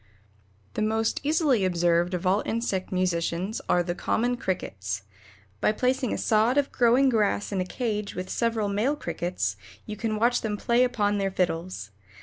The 0.73 0.81
most 0.81 1.19
easily 1.21 1.63
observed 1.63 2.15
of 2.15 2.25
all 2.25 2.41
insect 2.43 2.91
musicians 2.91 3.61
are 3.69 3.83
the 3.83 3.93
common 3.93 4.35
Crickets. 4.35 5.03
By 5.59 5.71
placing 5.73 6.11
a 6.11 6.17
sod 6.17 6.57
of 6.57 6.71
growing 6.71 7.07
grass 7.07 7.51
in 7.51 7.61
a 7.61 7.65
cage 7.65 8.15
with 8.15 8.27
several 8.27 8.67
male 8.67 8.95
crickets, 8.95 9.57
you 9.85 9.95
can 9.95 10.15
watch 10.15 10.41
them 10.41 10.57
play 10.57 10.83
upon 10.83 11.19
their 11.19 11.29
fiddles. 11.29 11.91